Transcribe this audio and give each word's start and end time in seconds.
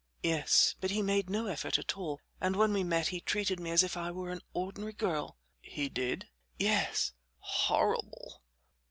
"Yes, 0.23 0.73
but 0.81 0.89
he 0.89 1.03
made 1.03 1.29
no 1.29 1.45
effort 1.45 1.77
at 1.77 1.95
all, 1.95 2.21
and 2.41 2.55
when 2.55 2.73
we 2.73 2.83
met 2.83 3.09
he 3.09 3.21
treated 3.21 3.59
me 3.59 3.69
as 3.69 3.83
if 3.83 3.95
I 3.95 4.09
were 4.09 4.31
an 4.31 4.41
ordinary 4.51 4.93
girl." 4.93 5.37
"He 5.59 5.89
did?" 5.89 6.27
"Yes." 6.57 7.13
"Horrible." 7.37 8.41